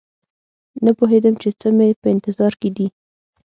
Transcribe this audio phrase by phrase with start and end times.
[0.83, 2.87] نه پوهېدم چې څه مې په انتظار کې دي